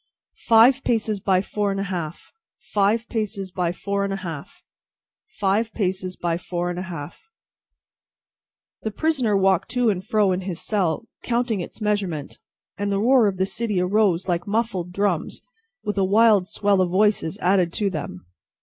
"Five 0.47 0.83
paces 0.83 1.19
by 1.19 1.43
four 1.43 1.69
and 1.69 1.79
a 1.79 1.83
half, 1.83 2.33
five 2.57 3.07
paces 3.07 3.51
by 3.51 3.71
four 3.71 4.03
and 4.03 4.11
a 4.11 4.15
half, 4.15 4.63
five 5.27 5.71
paces 5.75 6.15
by 6.15 6.39
four 6.39 6.71
and 6.71 6.79
a 6.79 6.89
half." 6.89 7.21
The 8.81 8.89
prisoner 8.89 9.37
walked 9.37 9.69
to 9.73 9.91
and 9.91 10.03
fro 10.03 10.31
in 10.31 10.41
his 10.41 10.59
cell, 10.59 11.05
counting 11.21 11.61
its 11.61 11.81
measurement, 11.81 12.39
and 12.79 12.91
the 12.91 12.97
roar 12.99 13.27
of 13.27 13.37
the 13.37 13.45
city 13.45 13.79
arose 13.79 14.27
like 14.27 14.47
muffled 14.47 14.91
drums 14.91 15.43
with 15.83 15.99
a 15.99 16.03
wild 16.03 16.47
swell 16.47 16.81
of 16.81 16.89
voices 16.89 17.37
added 17.37 17.71
to 17.73 17.91
them. 17.91 18.25